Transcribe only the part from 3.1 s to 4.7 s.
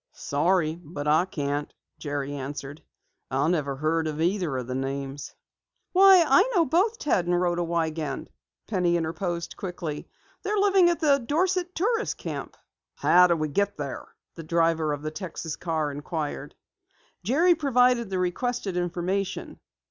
"I never heard either of